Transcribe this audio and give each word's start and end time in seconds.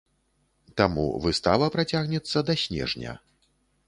Таму 0.79 1.03
выстава 1.25 1.67
працягнецца 1.75 2.43
да 2.47 2.57
снежня. 2.63 3.13